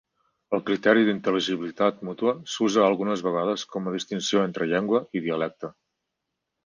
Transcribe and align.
El 0.57 0.61
criteri 0.69 1.03
d'intel·ligibilitat 1.09 1.99
mútua 2.09 2.33
s'usa 2.53 2.85
algunes 2.87 3.23
vegades 3.29 3.67
com 3.75 3.91
a 3.91 3.93
distinció 3.97 4.43
entre 4.47 4.69
llengua 4.73 5.03
i 5.21 5.27
dialecte. 5.29 5.71